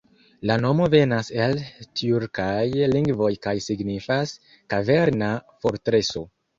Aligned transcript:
La 0.51 0.53
nomo 0.61 0.87
venas 0.93 1.29
el 1.43 1.53
tjurkaj 1.83 2.57
lingvoj 2.97 3.31
kaj 3.47 3.57
signifas 3.69 4.37
"kaverna 4.77 5.33
fortreso". 5.65 6.31